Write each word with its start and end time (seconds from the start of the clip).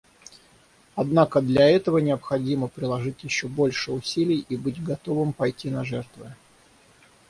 Однако 0.95 1.41
для 1.41 1.69
этого 1.69 1.99
необходимо 1.99 2.67
приложить 2.67 3.23
еще 3.23 3.47
больше 3.47 3.91
усилий 3.91 4.43
и 4.49 4.57
быть 4.57 4.83
готовым 4.83 5.31
пойти 5.31 5.69
на 5.69 5.85
жертвы. 5.85 6.33